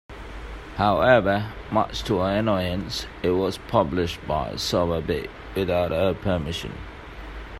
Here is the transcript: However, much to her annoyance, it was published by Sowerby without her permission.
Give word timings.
However, 0.77 1.53
much 1.69 2.03
to 2.05 2.17
her 2.17 2.37
annoyance, 2.39 3.05
it 3.21 3.29
was 3.33 3.59
published 3.59 4.25
by 4.27 4.55
Sowerby 4.55 5.29
without 5.55 5.91
her 5.91 6.15
permission. 6.15 6.73